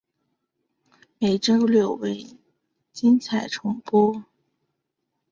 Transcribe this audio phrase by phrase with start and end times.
[1.19, 2.25] 每周六为
[2.91, 4.23] 精彩重播。